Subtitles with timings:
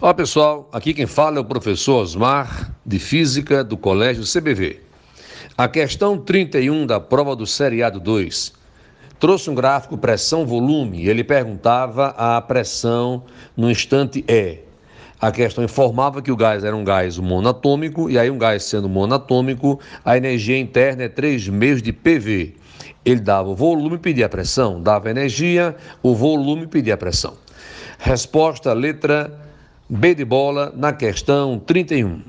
[0.00, 4.80] Olá pessoal, aqui quem fala é o professor Osmar, de Física do Colégio CBV.
[5.56, 8.52] A questão 31 da prova do Seriado 2
[9.18, 13.24] trouxe um gráfico pressão-volume ele perguntava a pressão
[13.56, 14.60] no instante E.
[15.20, 18.88] A questão informava que o gás era um gás monatômico, e aí um gás sendo
[18.88, 22.54] monatômico, a energia interna é 3 meios de PV.
[23.04, 26.96] Ele dava o volume e pedia a pressão, dava energia, o volume e pedia a
[26.96, 27.36] pressão.
[27.98, 29.47] Resposta letra
[29.90, 32.20] B de bola na questão 31.